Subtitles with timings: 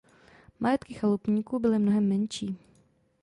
[0.59, 2.57] Majetky chalupníků byly mnohem menší.